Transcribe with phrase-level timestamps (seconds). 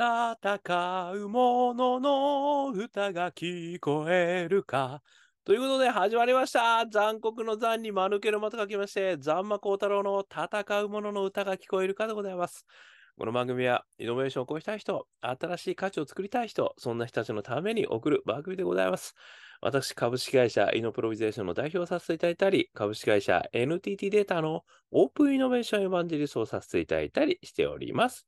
[0.00, 5.02] 戦う者の歌が聞こえるか。
[5.44, 6.86] ということで始まりました。
[6.90, 12.64] 残酷の残に間抜けの間と書きまして、残魔高太郎の戦う者の歌が聞こえるかでございます。
[13.18, 19.14] この番組はイノベーションを起こしたい人、新しい価値を作りたい人、そんな人たちのために送る番組でございます。
[19.60, 28.26] 私、株式会社イノプロビゼーションの代表をさせていただいたり、株式会社 NTT データのオープンイノベーションエヴァンジェリストをさせていただいたりしております。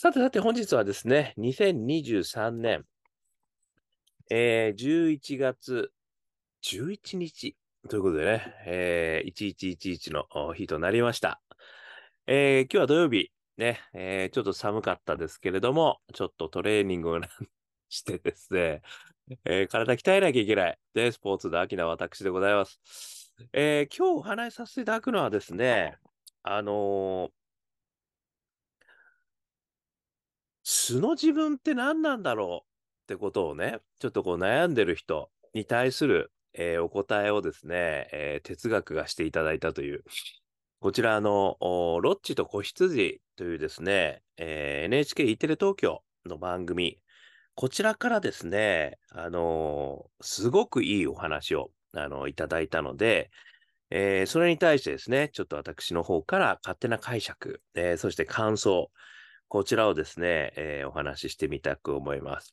[0.00, 2.84] さてさて本日はですね、2023年、
[4.30, 5.90] えー、11月
[6.62, 7.56] 11日
[7.90, 11.40] ということでね、えー、1111の日となりました。
[12.28, 17.20] えー、今日は土曜日、ね、えー、ちょっと寒かったですけれども、ちょっとトレーニングを
[17.88, 18.82] してですね、
[19.44, 20.78] えー、体鍛えなきゃいけない。
[20.94, 23.34] で、スポーツの秋な私でございます。
[23.52, 25.96] えー、今日お話しさせていただくのはですね、
[26.44, 27.38] あのー、
[30.70, 40.04] 素の自分って何なんだろうってことをね、ちょっとこう悩んでる人に対する、えー、お答えをですね、えー、哲学がしていただいたという、
[40.80, 46.98] こちらの、ロッチと子羊というですね、えー、NHKE テレ東京の番組、
[47.54, 53.30] こちらからですね、あのー、すごくいいお話を、あのいただいたので、
[53.88, 58.90] えー、それに対してですね、ちょっと私の方から勝手な解釈、えー、そして感想、
[59.48, 62.52] こちらをですね、えー、お話ししてみたく思います。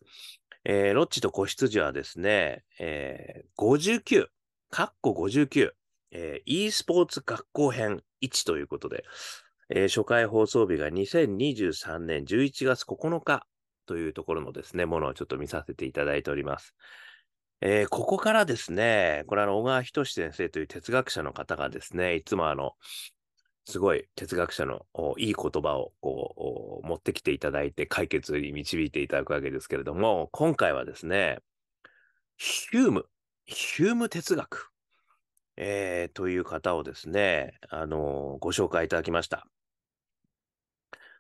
[0.64, 4.28] えー、ロッチと子羊はですね、えー、59、
[4.72, 5.72] カッコ59、
[6.12, 9.04] えー、e スポーツ学校編1ということで、
[9.70, 13.46] えー、初回放送日が2023年11月9日
[13.86, 16.76] というところのですね、ものをちょっと見させていただいております。
[17.62, 22.74] えー、ここからですね、これあの、小川仁先生という哲学者の方がですね、いつもあの、
[23.66, 24.86] すごい哲学者の
[25.18, 31.40] いい言葉をこう持ってきていただいて解決に導いていただくわけですけれども、今回はですね、
[32.38, 33.06] ヒューム、
[33.46, 34.72] ヒューム哲学、
[35.58, 39.48] えー、という方をですね、あのー、ご紹介いただきました。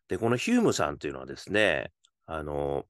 [0.07, 1.91] で、このヒュームさんというのはですね、
[2.28, 2.85] あのー、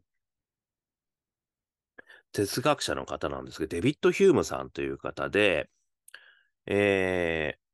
[2.33, 5.69] 哲学者の方なんですけど、デビッド・ヒュームさんという方で、
[6.65, 7.64] えー、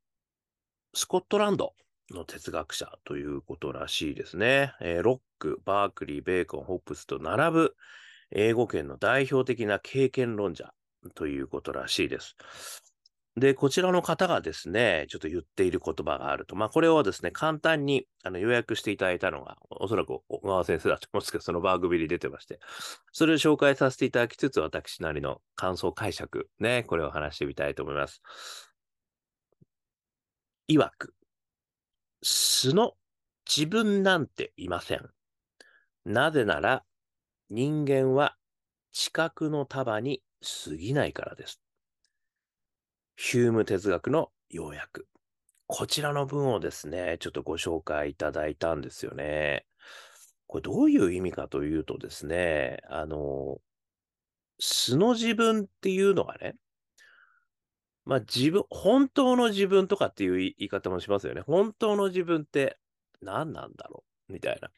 [0.94, 1.74] スコットランド
[2.12, 4.74] の哲学者ということらしいですね。
[4.82, 7.76] えー、ロック、バークリー、ベーコン、ホップスと並ぶ
[8.32, 10.74] 英語圏の代表的な経験論者
[11.16, 12.36] ということらしいです。
[13.38, 16.58] で、こちらの方がですね、ちょっと言っている言葉があると。
[16.58, 22.60] まあ、これをですね、簡単にあの予約していただいたのが、おそらく小川先生だと思うんですけど、 その番組に出てまして、
[23.14, 28.22] それを紹介させていただきつつ、私なりの感想解釈、ね、これを話してみたいと思います。
[30.70, 31.14] 曰く、
[32.24, 32.94] 素の
[33.48, 35.10] 自分なんていません。
[36.06, 36.84] なぜなら、
[37.50, 38.36] 人間は
[38.92, 40.22] 知覚の束に
[40.66, 41.62] 過ぎないからです。
[43.16, 45.08] ヒューム哲学の要約。
[45.68, 49.66] こちらの文をですね、ちょっとご紹介いただいたんですよね。
[50.48, 53.62] これどういう意味かというとですね、あの、
[54.60, 56.56] 素の自分っていうのがね、
[58.06, 61.42] まあ自分、本当の自分とかっていう言い方もしますよね。
[61.42, 62.78] 本当の自分って
[63.22, 64.34] 何なんだろう？
[64.34, 64.70] みたいな。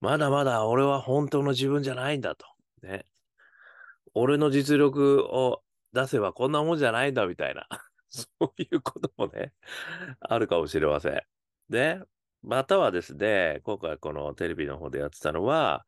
[0.00, 2.46] まだまだ俺は本当の自分じゃないんだと。
[2.82, 3.04] ね。
[4.14, 5.62] 俺の実力を
[5.92, 7.68] 出せばこんなもんじゃないんだみたいな。
[8.08, 9.52] そういうこともね、
[10.20, 11.22] あるかもしれません。
[11.68, 12.00] で、
[12.42, 15.86] またはですね、今回このテレビの方でやってたのは、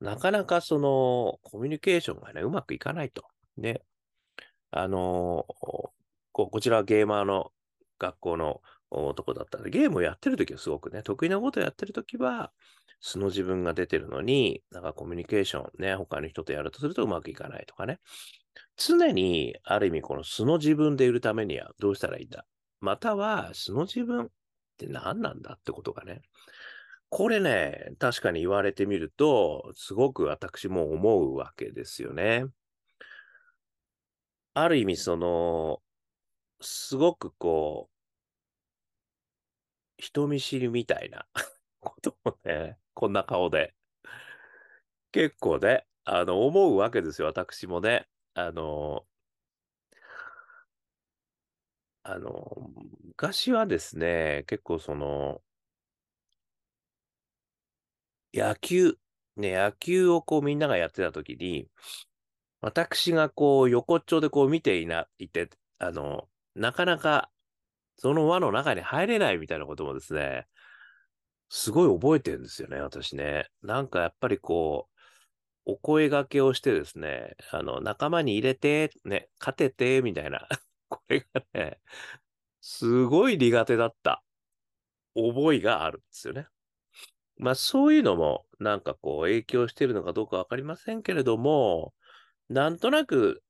[0.00, 3.24] なかなかそのコミュニケーションがね、うまくいかないと。
[3.56, 3.82] ね。
[4.70, 5.46] あの
[6.32, 7.52] こ、こちらはゲーマーの
[7.98, 8.60] 学校の
[9.14, 12.52] とこだったんで、ゲームをやってるときはすごくね、得意なことをやってるときは、
[13.00, 17.98] 素の自分が出てるのに、なんかコミュニケーションね、他の人とやるとするとうまくいかないとかね。
[18.76, 22.46] 常に、ある意味この素の自分でいるためにはどうしたらいいんだ
[22.80, 24.28] または、素の自分っ
[24.76, 26.22] て何なんだってことがね。
[27.08, 32.46] これね、確かに言われてみると、すごく私も思うわけですよね。
[34.54, 35.82] ある意味、その、
[36.60, 37.94] すごくこう、
[39.98, 41.26] 人見知りみたいな
[41.80, 43.74] ことをね、こんな顔で、
[45.12, 48.08] 結構ね、あの、思うわけですよ、私もね。
[48.34, 49.04] あの、
[52.02, 52.70] あの、
[53.04, 55.42] 昔はですね、結構その、
[58.34, 58.98] 野球、
[59.36, 61.68] ね、野球をこうみんながやってた時に、
[62.60, 67.30] 私がこう横っちょでこう見ていな、いて、あの、なかなか
[67.96, 70.46] その輪の中に入れないみたいなこともですね、
[71.50, 73.50] すごい覚えてるんですよね、私ね。
[73.62, 74.88] なんかやっぱりこ
[75.66, 80.48] う、お声掛けをしてですね、あの、仲間に入れて、ね、勝てて、みたいな。
[80.88, 81.78] これがね、
[82.62, 84.22] すごい苦手だった
[85.14, 86.46] 覚えがあるんですよね。
[87.36, 91.94] まあそういうのもなんかこう影響してるのかどうかわかりませんけれども、
[92.50, 93.42] なんとなく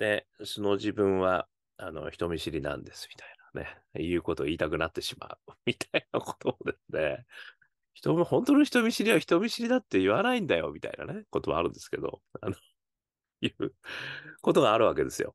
[0.00, 1.46] ね、その自分は
[1.76, 7.26] あの人見知りなんですみたいなね、いうことを言いたくなってしまう みたいなことをですね、
[7.94, 12.56] 人も本当の人見知りは人見知りだって言わないんだよみたいなね、ことはあるんですけど、あの、
[13.40, 13.74] いう
[14.40, 15.34] ことがあるわけですよ。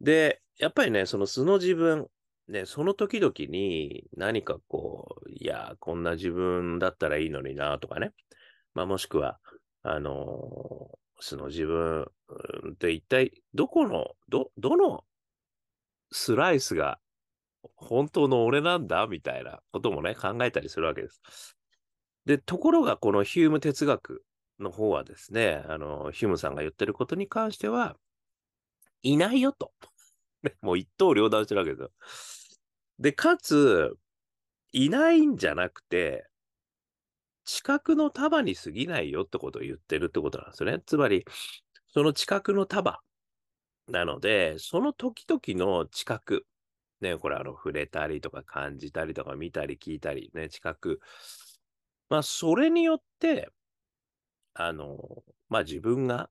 [0.00, 2.08] で、やっぱりね、その素の自分、
[2.48, 8.12] ね、その時々に何かこう、いや、こんな自分だったらいいのになとかね。
[8.74, 9.40] まあもしくは、
[9.82, 12.06] あのー、素の自分
[12.72, 15.04] って一体どこの、ど、どの
[16.12, 16.98] スライスが
[17.74, 21.56] 本当の俺なんだみたいなこともね、考えたりするわけです。
[22.24, 24.24] で、ところがこのヒューム哲学
[24.58, 27.96] の方はですね、あの、ヒュームさんが言ってることに関しては、
[29.02, 29.72] いないよと。
[30.62, 31.90] もう一刀両断してるわけですよ。
[32.98, 33.96] で、かつ、
[34.72, 36.26] いないんじゃなくて、
[37.46, 40.82] 近くの束に過ぎないよってことを言ってるってことなんですね。
[40.86, 41.24] つまり、
[41.94, 43.00] その近くの束
[43.88, 46.46] なので、その時々の近く、
[47.00, 51.00] ね、これあの、触れたりとか感じたりとか見たり聞いたり、ね、近く。
[52.08, 53.50] まあ、それによって、
[54.54, 54.98] あの、
[55.48, 56.30] まあ自分が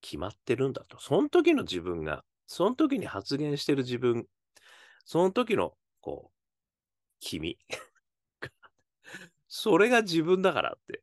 [0.00, 1.00] 決まってるんだと。
[1.00, 4.26] その時の自分が、その時に発言してる自分、
[5.04, 6.36] その時の、こう、
[7.20, 7.58] 君。
[9.54, 11.02] それが自分だからって。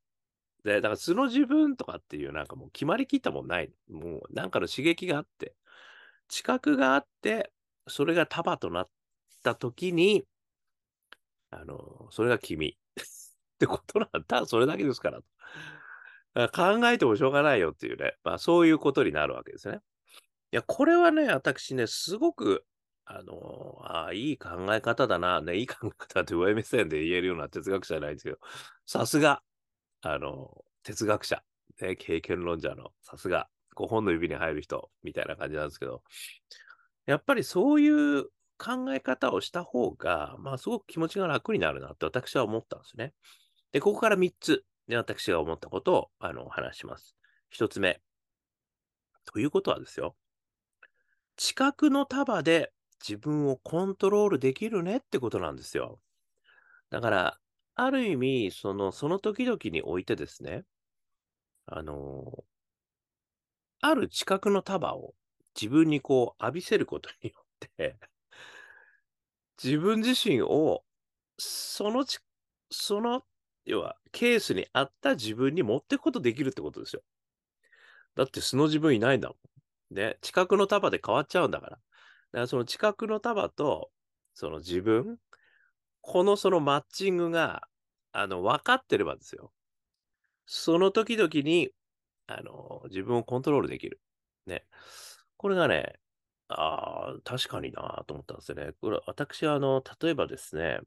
[0.63, 3.71] で、だから素の自分とかっていうなんかもう決まりきったもんない。
[3.91, 5.53] もうなんかの刺激があって、
[6.27, 7.51] 知覚があって、
[7.87, 8.89] それが束となっ
[9.43, 10.25] た時に、
[11.51, 12.73] あの、それが君っ
[13.59, 14.47] てことなんだ。
[14.47, 16.49] それだけですから。
[16.49, 19.77] 考えてもしょうがないよっていうね、まあそういうことになるわけですね。
[20.51, 22.65] いや、これはね、私ね、すごく、
[23.11, 28.37] あのああ、いい考え方だな、ね、いい 考え方って上目線で言えるような哲学者じゃないんですけど、
[28.85, 29.41] さすが、
[30.01, 31.43] あの、哲学者、
[31.81, 36.03] ね、経験論者の、さすが、5本の指に入る人、みたいな感じなんですけど、
[37.07, 37.89] やっぱりそうい
[38.19, 38.25] う
[38.59, 43.13] 考え方をした方が、まあ、すごく気持ちが楽になるなって私は思ったんですね。
[43.71, 47.15] で、ここから3つ、ね、私が思ったことを、あの、話します。
[47.49, 48.01] 1つ目。
[49.25, 50.15] ということはですよ。
[51.37, 52.73] 近くの束で
[53.07, 55.99] 自分をコントロールできるねってことなんですよ。
[56.91, 57.39] だから、
[57.75, 60.65] ある意味、その、その時々においてですね、
[61.67, 62.43] あの、
[63.81, 65.13] ある知覚の束を
[65.59, 67.35] 自分にこう浴びせることによ
[67.65, 67.97] って
[69.61, 70.83] 自分自身を、
[71.37, 72.19] そのち、
[72.71, 73.23] その、
[73.65, 77.03] 要は、ケースに合った自分に持っていくことできるってことですよ。
[78.15, 79.35] だって素の自分いないんだも
[79.91, 79.95] ん。
[79.95, 81.79] ね、知覚の束で変わっちゃうんだから。
[82.31, 83.91] だからその知覚の束と、
[84.33, 85.17] その自分、
[86.01, 87.67] このそのマッチングが、
[88.11, 89.51] あの、分かってればですよ。
[90.45, 91.69] その時々に、
[92.27, 93.99] あの、自分をコントロールできる。
[94.45, 94.65] ね。
[95.37, 95.99] これがね、
[96.47, 98.73] ああ、確かになと思ったんですよね。
[98.81, 100.79] これ、私は、あの、例えばですね、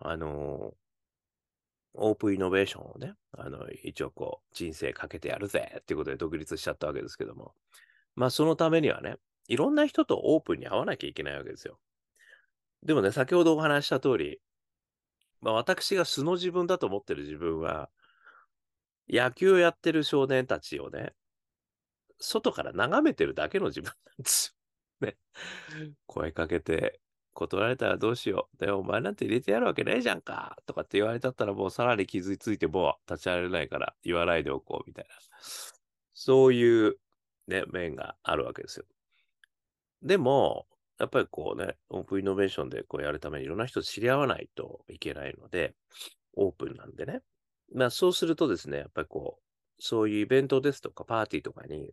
[0.00, 0.74] あの、
[1.94, 7.54] オープンイノベーションをね、あの、一応こう、人生かけてやるぜっていうことで独立しちゃったわけですけども、
[8.14, 9.16] まあ、そのためにはね、
[9.48, 11.78] いろんな人とオープンに会わなきゃいけないわけですよ。
[12.84, 14.40] でもね、先ほどお話した通り、
[15.40, 17.90] まあ、私が素の自分だと思ってる自分は、
[19.08, 21.14] 野球をやってる少年たちをね、
[22.20, 24.54] 外から眺めてるだけの自分なんです
[25.00, 25.08] よ。
[25.08, 25.16] ね。
[26.06, 27.00] 声かけて、
[27.32, 28.58] 断られたらどうしよう。
[28.58, 30.56] で、お前なんて入れてやるわけないじゃんか。
[30.66, 35.10] とかって言われたったらもうさらに傷ついてもう立ち上がれないから言わないでおこうみたいな。
[36.14, 36.96] そういう
[37.46, 38.86] ね、面があるわけですよ。
[40.02, 40.66] でも、
[40.98, 45.74] やっぱりこうね、オープンイノベーションでこうやるためにいろんな人と知り合わないといけないので、
[46.34, 47.20] オープンなんでね。
[47.74, 49.42] まあそうするとですね、やっぱりこう、
[49.80, 51.92] そういうイベントですとかパーティーとかに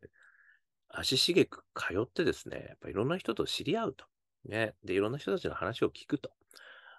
[0.89, 4.05] 足しげく通ってですね、やっぱりいろんな人と知り合うと。
[4.45, 4.73] ね。
[4.83, 6.31] で、いろんな人たちの話を聞くと。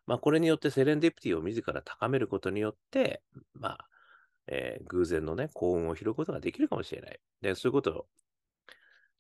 [0.07, 3.23] まあこれによってセレンディプティを自ら高めることによって、
[3.55, 3.89] まあ、
[4.49, 7.19] えー、偶然のね、幸運を拾うことができるかもしれない。
[7.41, 8.07] で、そういうことを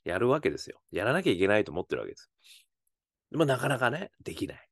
[0.08, 0.80] やるわけですよ。
[0.90, 2.30] やらなきゃいけないと思ってるわけです。
[3.30, 4.68] でもなかなかね、できない。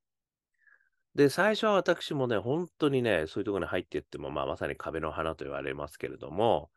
[1.15, 6.71] で、最初は私もね、本当にね、そういうところに入っていっても、まあ、まさに壁の花と言われますけれども、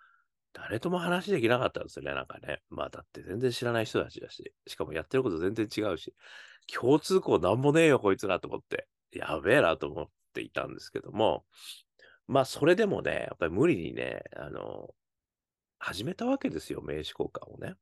[0.53, 2.61] 誰とも話できなかったんですよね、なんかね。
[2.69, 6.15] まあ、だって全然知らない人たちだし、しかもやってること全然違うし、
[6.73, 8.87] 共通項なんもねえよ、こいつらと思って。
[9.11, 11.43] やべえなと思っっていたんですけども、
[12.27, 14.89] まあ、それでもね、やっぱり無理にね、あの、
[15.79, 17.75] 始めたわけですよ、名刺交換をね。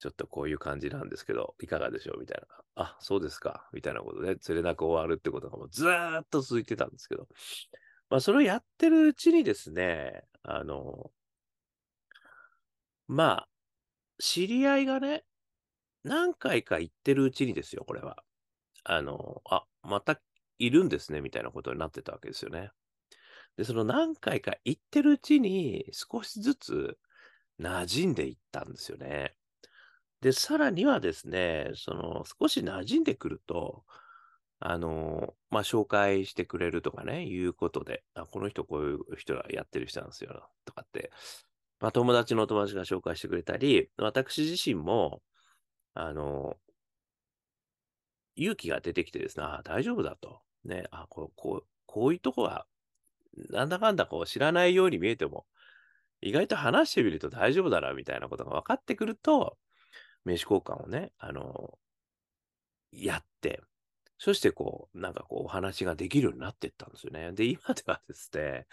[0.00, 2.20] ちょっとこういう感じなんですけど、いかがでしょう？
[2.20, 2.46] みたいな。
[2.76, 3.68] あ、そうですか。
[3.72, 7.26] みたいなことで、連れなく終わるってことがもうずーっと続いてたんですけど、
[8.10, 11.10] まあ、それをやってるうちにですね、あの、
[13.08, 13.48] まあ、
[14.18, 15.24] 知り合いがね、
[16.04, 18.22] 何回か行ってるうちにですよ、これは。
[18.84, 20.20] あの、あ、また
[20.58, 22.70] いるんですね、みたいなことになってたわけですよね。
[23.56, 26.98] で、その何回か行ってるうちに少しずつ
[27.60, 29.34] 馴染んでいったんですよね。
[30.20, 33.84] で、さらにはですね、その少し馴染んでくると、
[34.60, 41.12] あの、まあ、紹介してくれるとかね、いうことで、あ、この人こういう人がやってる人なんですよ、とかって、
[41.80, 45.22] まあ、友達の友達が紹介してくれたり、私自身も、
[45.94, 46.56] あの、
[48.34, 50.40] 勇気が出てきてですね、あ、大丈夫だと。
[50.64, 52.66] ね、あ、こう、こう、こういうとこは、
[53.50, 55.46] なんだかんだこう知らないように見えても、
[56.20, 59.56] 意外と話してみると大丈夫だな、みたいなことが分かってくると、
[60.28, 61.78] 名刺交換をね、あの、
[62.92, 63.62] やって、
[64.18, 67.32] そしてこう、なんかこう、お話ができるようになっていったんですよね。
[67.32, 68.66] で、今ではですね、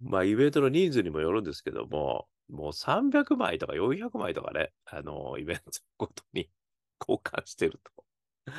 [0.00, 5.62] まあ、イベントの人数にもよるんですけども、もう300枚とか400枚とかね、あの、イベント
[5.98, 6.50] ごとに
[7.00, 8.52] 交換してると。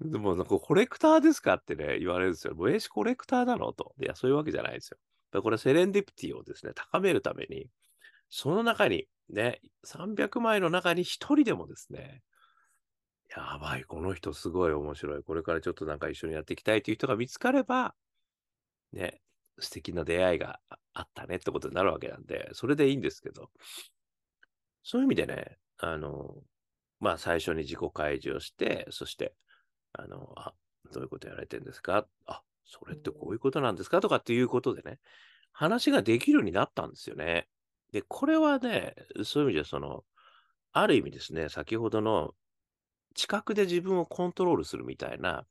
[0.00, 2.54] でも、なんかコレクターですかってね、言われるんですよ。
[2.54, 3.94] 名刺コレクターなのと。
[4.00, 5.42] いや、そういうわけじゃないですよ。
[5.42, 7.68] これセレンディピティをですね、高めるために、
[8.30, 12.22] その中に、ね、300枚の中に1人でもですね、
[13.36, 15.22] やばい、この人すごい面白い。
[15.22, 17.94] これからちょっとなんか一緒にやっていきたいという人が見つかれば、
[18.92, 19.22] ね、
[19.58, 20.60] 素敵な出会いが
[20.94, 23.50] あったねってことになるわけなんで、それでいいんですけど、
[24.82, 26.42] そういう意味でね、あの、
[27.00, 29.36] まあ最初に自己開示をして、そして、
[29.92, 30.54] あの、あ、
[30.92, 32.08] どういうことやられてるんですか？
[32.26, 34.00] あ、それってこういうことなんですか？
[34.00, 35.00] とかっていうことでね、
[35.52, 37.48] 話ができるようになったんですよね。
[37.92, 40.04] で、これはね、そういう意味でその、
[40.72, 42.34] ある意味ですね、先ほどの
[43.14, 45.46] 近くで自分をコントロールするみたいな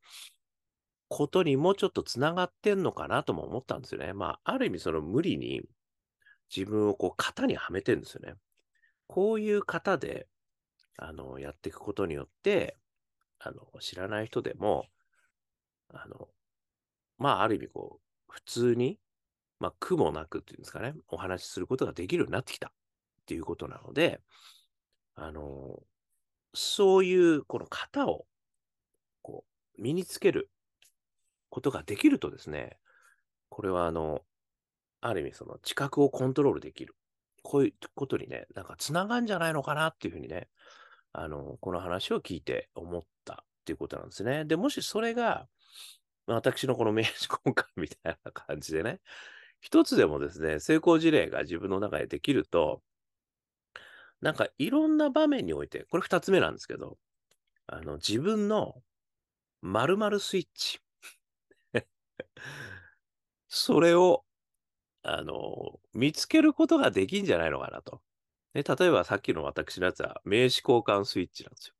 [1.08, 4.12] ことにもうちょっとつながってんのかなとも思ったんですよね。
[4.12, 5.62] まあ、ある意味その無理に
[6.54, 8.34] 自分をこう型にはめてるんですよね。
[9.06, 10.28] こういう型で、
[10.98, 12.76] あの、やっていくことによって、
[13.38, 14.86] あの、知らない人でも、
[15.92, 16.28] あの、
[17.18, 18.98] まあ、ある意味こう、普通に、
[19.60, 22.70] まあ、苦もなくっていうんですかね、お話しすることができるようになってきたっ
[23.26, 24.20] ていうことなので、
[25.14, 25.82] あの、
[26.54, 28.26] そういうこの型を、
[29.22, 29.44] こ
[29.78, 30.50] う、身につける
[31.50, 32.78] ことができるとですね、
[33.48, 34.22] これはあの、
[35.00, 36.94] ある意味その知覚をコントロールできる。
[37.42, 40.48] こういうことにね、なんか繋がんじゃないのかなっていうふうにね、
[41.12, 44.44] あの、この話を聞いて思ったっていうことなんですね。
[44.44, 45.48] で、もしそれが、
[46.26, 49.00] 私のこの名刺交換みたいな感じでね、
[49.60, 52.82] 一つでもですね、成功事例が自分の中でできると、
[54.20, 56.98] なんかいろんな場面において、これ二つ目なんですけど、
[57.66, 58.76] あの、自分の
[59.62, 60.80] 〇〇スイッチ。
[63.48, 64.24] それを、
[65.02, 68.02] あの、見つけることができんじゃないのかなと。
[68.54, 71.74] ね、例えばさっきの私のやつは名刺交換スイッチなんですよ。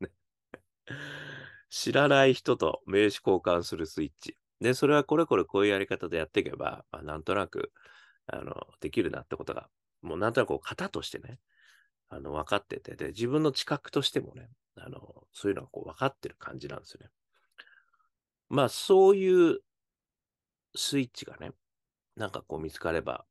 [1.70, 4.36] 知らない人と名刺交換するスイッチ。
[4.60, 7.72] で、それはこれこれこういうやり方でやっていけば、まあ、なんとなく、
[8.26, 9.68] あの、できるなってことが、
[10.02, 11.38] もうなんとなくこう型としてね、
[12.08, 15.00] あの、分かってて、で、自分の知覚としてもね、あの、
[15.32, 17.10] そういうのがこう分かってる感じなんですよね。
[18.48, 19.60] まあ、そういう
[20.74, 21.52] スイッチがね、
[22.16, 23.26] なんかこう見つかれば、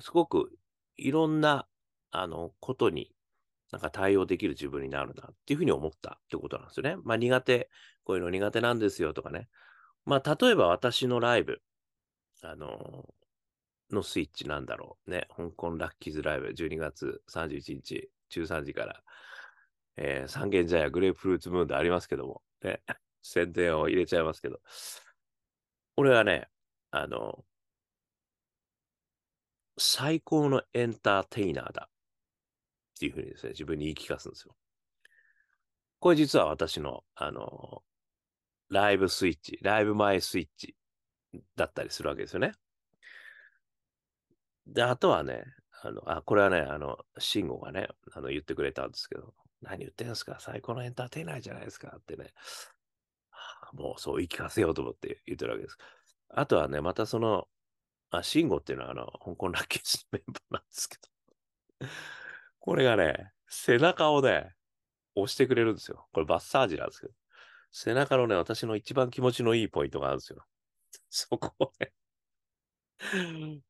[0.00, 0.52] すごく
[0.96, 1.68] いろんな、
[2.10, 3.12] あの、ことに、
[3.72, 6.96] なんか対応できる自分になるなっていうふうに思ったってことなんですよね。
[7.04, 7.70] まあ苦手、
[8.04, 9.48] こういうの苦手なんですよとかね。
[10.04, 11.60] まあ例えば私のライブ、
[12.42, 13.06] あの
[13.92, 15.26] のスイッチなんだろうね。
[15.36, 19.02] 香港ラッキーズライブ12月31日13時から、
[19.96, 22.82] えー、三軒茶屋グレープフルーツムーンでありますけども、ね、
[23.22, 24.60] 宣伝を入れちゃいますけど、
[25.96, 26.48] 俺はね、
[26.90, 27.44] あの、
[29.76, 34.56] 最高のエンターテイナーだっていうふうにですね、自分に言い聞かすんですよ。
[35.98, 37.82] これ実は私の、あの、
[38.70, 40.74] ライブスイッチ、ライブ前スイッチ
[41.56, 42.52] だったりするわけですよね。
[44.66, 45.44] で、あとはね、
[45.82, 52.32] あの、あ、これはね、あの、慎吾がね、あの、言ってくれたんですけど、何言ってんすか最高のエンターテイナーじゃないですかってね、
[53.72, 55.76] もうそう言い聞かせようと思って言ってるわけです。
[56.28, 57.46] あとはね、またその、
[58.10, 60.96] あ、慎吾っていうのはあの、香港ラッキーズのメンバーなんですけ
[61.80, 61.88] ど、
[62.60, 64.54] これがね、背中をね、
[65.14, 66.08] 押してくれるんですよ。
[66.12, 67.12] これバッサージなんですけど、
[67.72, 70.44] 背中のね、私の一番気持ちのいいポイントがあるんですよ。
[71.08, 71.92] そこをね、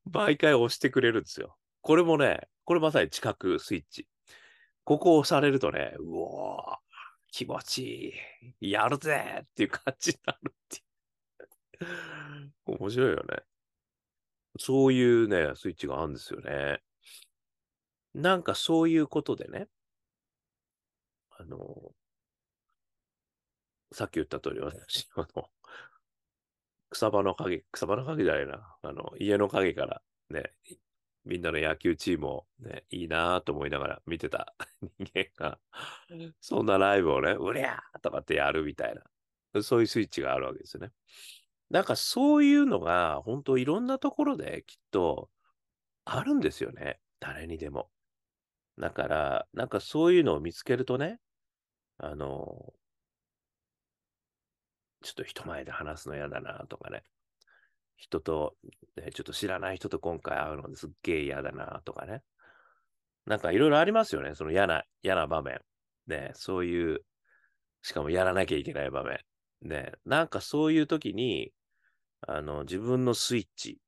[0.05, 1.57] 毎回押してくれるんですよ。
[1.83, 4.09] これもね、これまさに知覚スイッチ。
[4.85, 6.77] ここを押されるとね、うおー、
[7.31, 8.15] 気持ち
[8.61, 8.71] いい。
[8.73, 12.55] やるぜっていう感じになるっていう。
[12.81, 13.43] 面白いよね。
[14.59, 16.83] そういうね、スイッチがあるんですよね。
[18.15, 19.69] なんかそういうことでね、
[21.31, 21.93] あの、
[23.93, 25.51] さっき言った通り私、 あの、
[26.91, 30.53] 草場の陰、草場の陰じゃないな、あの、家の陰からね、
[31.25, 34.55] みんなの野球チームをね、いいなぁと思いながら見てた
[34.99, 35.61] 人間が、
[36.41, 40.93] そんなライブをね、うりゃーとかってやるみたいな、そういうスイッチがあるわけですよね。
[41.69, 45.31] なんかそういうのが、本当いろんなところできっと
[46.05, 47.01] あるんですよね。
[47.21, 47.91] 誰にでも。
[48.79, 51.21] だから、なんかそういうのを見つけるとね、
[51.99, 52.73] あの、
[55.03, 57.03] ちょっと人前で話すの嫌だなとかね。
[57.97, 58.55] 人と、
[58.97, 62.23] ね、ちょっと知らない人と今回会うのですっげえ嫌だなとかね。
[63.27, 64.35] なんかいろいろありますよね。
[64.35, 65.61] その嫌な、嫌な場面。
[66.07, 67.01] ね、そういう、
[67.83, 69.21] しかもやらなきゃいけない場面。
[69.63, 71.53] ね、なんかそういう時に、
[72.27, 73.79] あの、自分のスイッチ。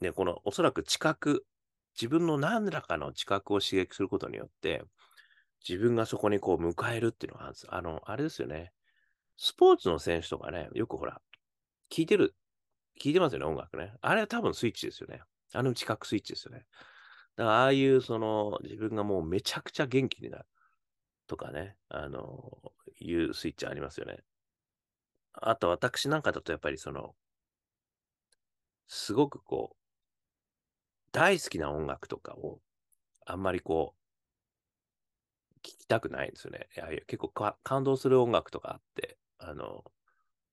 [0.00, 1.44] ね、この、おそらく知覚、
[1.94, 4.82] 自分の何らかの知覚を刺激することによって、
[5.66, 7.66] 自分がそこにこう迎えるっていうのがあるんです。
[7.70, 8.72] あの、あれですよね。
[9.42, 11.22] スポーツの選手とかね、よくほら、
[11.90, 12.34] 聞いてる、
[13.00, 13.94] 聞いてますよね、音楽ね。
[14.02, 15.22] あれは多分スイッチですよね。
[15.54, 16.66] あの知覚スイッチですよね。
[17.36, 20.44] だから、ああいう、その、自分がもうめちゃくちゃ元気になる
[21.26, 24.18] とかね、あの、いうスイッチありますよね。
[25.32, 27.14] あと、私なんかだとやっぱりその、
[28.88, 29.76] すごくこう、
[31.12, 32.60] 大好きな音楽とかを、
[33.24, 34.00] あんまりこう、
[35.60, 36.68] 聞きたくないんですよね。
[36.76, 37.28] いや結構
[37.62, 39.84] 感動する音楽とかあって、あの、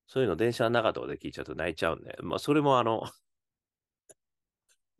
[0.06, 3.04] そういうの電車の中とかで聞いちゃうと泣いちゃうんで、まあ、それもあの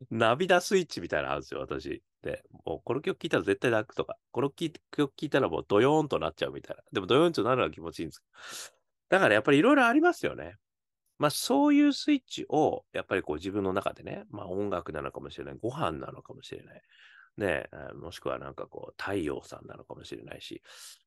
[0.11, 2.03] 涙スイッチみたいなのあるんですよ、私。
[2.23, 6.83] で、もうこの曲聴いたら絶対泣くとか、この曲聴いたらもうドヨーンとなっちゃうみたいな。
[6.93, 8.73] でもドヨーンとなるのは気持ちいいんです
[9.09, 10.57] だからやっぱりいろいろありますよね。
[11.19, 16.83] まあそういうスイッチをやっぱりこう自分の中でね、まあ音楽なのかもしれない、ご飯なのかもしれない。
[17.39, 20.63] ね、もしくはなんかこう太陽さんなのかもしれないし、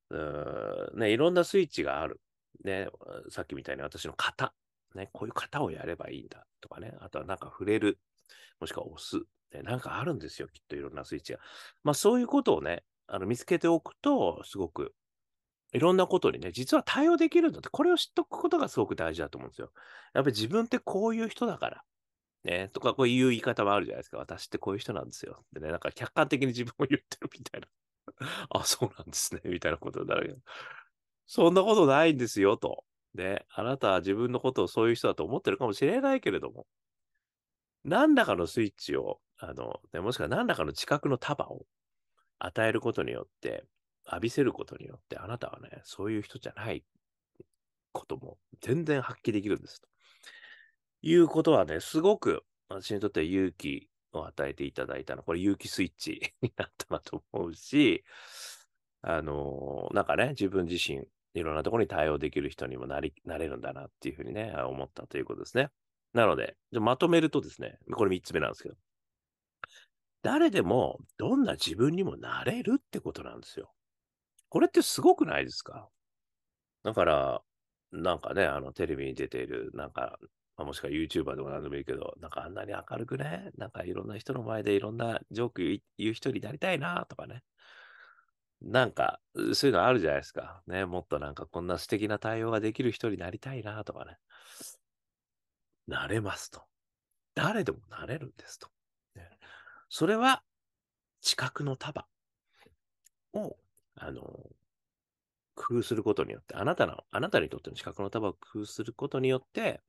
[0.09, 2.19] うーね、いろんなスイッチがある。
[2.63, 2.89] ね、
[3.29, 4.53] さっきみたいに私の型。
[4.95, 6.93] ね、こういう型をやればいいんだとかね。
[6.99, 7.99] あとはなんか触れる。
[8.59, 9.17] もしくは押す。
[9.55, 10.47] ね、なんかあるんですよ。
[10.49, 11.39] きっといろんなスイッチが。
[11.83, 14.93] まあそういうことをね、あの見つけておくと、すごく
[15.73, 19.71] いろんなことにね、実は対応できるんだって、これを知っておくことがすごく大事だと思うんですよ。
[20.13, 21.83] やっぱり自分ってこういう人だから。
[22.43, 24.17] ね、とかこういう言い方もあるじゃないですか。
[24.17, 25.45] 私ってこういう人なんですよ。
[25.53, 27.67] でね、なんか客観的に自分を言ってるみたいな。
[28.49, 29.41] あ、そうなんですね。
[29.45, 30.39] みたいなことになるけど。
[31.33, 32.83] そんなことないんですよ、と。
[33.15, 36.67] で、あなたは自分のことをそういう人だと思ってるかもしれないけれども、
[37.85, 41.65] 何らかのスイッチを、あの、ね、もしくは何らかの知覚の束を
[42.37, 43.63] 与えることによって、
[44.07, 46.83] 浴びせることによって、あなたはね、そういう人じゃない
[47.93, 49.79] ことも全然発揮できるんです。
[49.79, 49.87] と
[51.01, 55.23] いうことはね、すごく私にとって勇気を与えていただいたの。
[55.23, 58.03] これ勇気スイッチになったなと思うし、
[59.03, 65.69] あのー、なんかね、自分自身、いろんなところに対応できる人にもなり、なれるんだなっていうふうにね、思ったということですね。
[66.13, 68.75] なので、じゃまとめるとですね、これ3つ目なんですけど、
[70.23, 73.73] 誰でもどんな自分にもなれるってことなんですよ。
[74.49, 75.89] これってすごくないですか？
[76.83, 77.41] だから、
[77.91, 80.17] なんかね、あの、テレビに出ている、なんか、
[80.57, 87.43] まあ、もしくは YouTuber でも何でもいいけど、なんかあんなに明るくね、なんかいろんな人の前でいろんなジョーク言う人になりたいなとかね。
[88.61, 89.19] なんか、
[89.53, 90.61] そういうのあるじゃないですか。
[90.67, 94.17] ね、もっとなんかこんな素敵な対応ができる人になりたいなとかね。
[95.87, 96.61] なれますと。
[97.33, 98.69] 誰でもなれるんですと。
[99.15, 99.29] ね、
[99.89, 100.43] それは、
[101.21, 102.07] 知覚の束
[103.33, 103.55] を
[103.95, 104.21] あの、
[105.55, 109.81] 工夫することによって、あなたの、あなたにとっての資格の束を工夫することによって、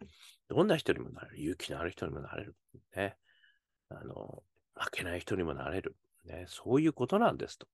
[0.48, 1.40] どんな人にもなれる。
[1.40, 2.56] 勇気のある人にもなれる。
[2.94, 3.16] ね。
[3.88, 4.42] あの、
[4.74, 5.96] 負けない人にもなれる。
[6.24, 6.44] ね。
[6.48, 7.66] そういうことなんですと。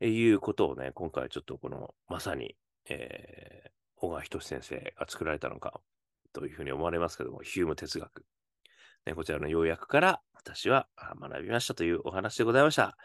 [0.00, 2.56] いうことをね、今回ちょっとこの、まさに、
[2.88, 5.80] えー、小川仁先生が作られたのか、
[6.32, 8.24] というふうに思われますけども、ヒューム哲学。
[9.06, 10.88] ね、こちらの要約から私は
[11.20, 12.96] 学びましたというお話でございました。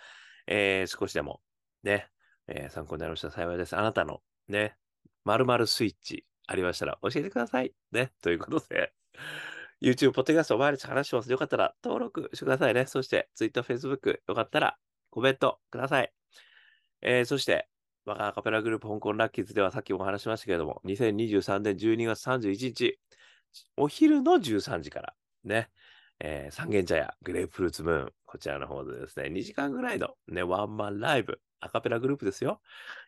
[0.48, 1.42] えー、少しでも
[1.84, 2.10] ね、
[2.48, 3.76] えー、参考になりましたら幸いです。
[3.76, 4.76] あなたのね、
[5.26, 7.74] 〇〇スイッチありましたら教えてください。
[7.92, 8.94] ね、ということで、
[9.82, 11.32] YouTube、ポッドキャスト毎日話してます。
[11.32, 12.86] よかったら登録してくださいね。
[12.86, 14.78] そして、Twitter、Facebook、よかったら
[15.10, 16.19] コメントください。
[17.02, 17.68] えー、そして、
[18.06, 23.00] 我がアカペラグループ香港ラッキーズではさっきも話しましたけれども、2023年12月31日、
[23.78, 25.70] お昼の13時からね、
[26.20, 32.62] えー、三軒茶屋、グレープフルーツムーン、こちらの方でですね、2時間ぐらいのね、ワンマンライブ、アカペラグループですよ。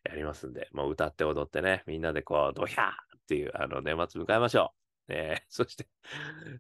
[0.03, 2.91] やりますんで、もう歌って踊ってね、みんなでこう、ドヒャーっ
[3.27, 4.73] ていう、あの、年末迎えましょ
[5.09, 5.13] う。
[5.13, 5.87] えー、 そして、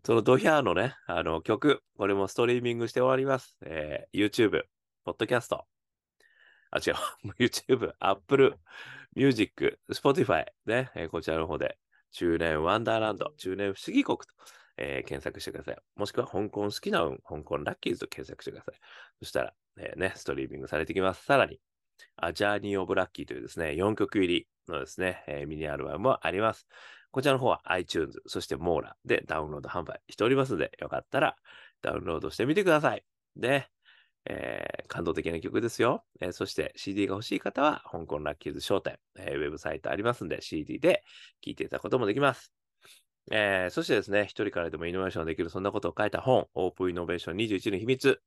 [0.03, 3.57] そのドヒャーのね、あの曲、これもストリーミングして終わります。
[3.61, 4.63] えー、YouTube、
[5.05, 5.65] ポッドキャスト、
[6.71, 6.95] あ、違う、
[7.39, 8.57] YouTube、Apple
[9.15, 11.77] Music、Spotify ね、えー、こちらの方で、
[12.11, 14.25] 中年ワンダーランド、中年不思議国と、
[14.77, 15.77] えー、検索してください。
[15.95, 18.75] もしくは香港好きな運、香港ラッキーズと検索してください。
[19.19, 21.25] そしたら、えー、ね、ストリーミングされてきます。
[21.25, 21.59] さらに、
[22.15, 26.67] アジャーニー・オブ・ラッキーというですね、4曲入りのですね、えー、ミニアルバムもあります。
[27.11, 31.35] こちらの方は iTunes、そしてモーラでダウンロード販売しておりますので、よかったら
[31.81, 33.03] ダウンロードしてみてください。
[33.35, 33.67] で、
[34.25, 36.03] えー、感動的な曲ですよ。
[36.19, 41.03] えー、そして CD が欲しい方は、香港ラッキーズ商店、えー、ウェブサイトありますんで、CD で
[41.41, 42.53] 聴いていただくこともできます。
[43.31, 48.21] え、そしてですね、一人からでもイノベーションできる、そんなことを書いた本、オープンイノベーション21の秘密。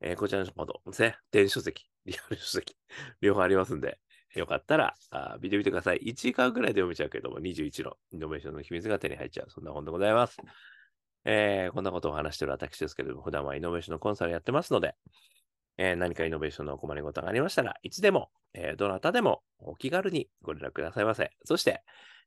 [0.00, 2.76] え、こちらのもですね、電子書籍、 リアル書籍、
[3.20, 3.98] 両方ありますんで、
[4.34, 5.98] よかったらあ見てみてください。
[5.98, 9.50] 1時間くらいで読めちゃうけども、21のイノベーションの秘密が手に入っちゃう。
[9.50, 10.36] そんな本でございます。
[11.28, 14.94] えー、こんなことを話している私ですけれども、普段はイノベーションのコンサルやってますので、
[15.76, 21.32] えー、何かイノベーションのお困りごとがありましたらいつでも、えー、どなたでもお気軽にご連絡くださいませ。
[21.44, 21.82] そして、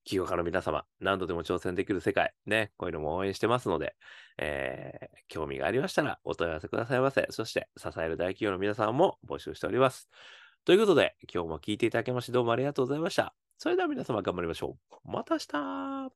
[0.06, 3.96] 企業家の皆様、何度でも挑戦できる世界、ね、こういうのも応援してますので、
[4.38, 7.28] えー、興味がありましたらお問い合わせくださいませ。
[7.30, 10.10] そして、支える大企業の皆さんも募集しております。
[10.66, 13.34] ということで、今日も聞いていただきましてどうもありがとうございました。
[13.58, 15.12] それでは皆様頑張りましょう。
[15.12, 16.12] また明日